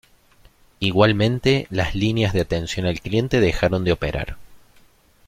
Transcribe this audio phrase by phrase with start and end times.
[0.79, 4.35] Igualmente, las líneas de atención al cliente dejaron de operar.